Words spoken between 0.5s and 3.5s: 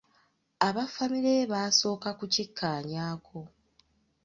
Aba famire ye basooka kukikkaanyaako.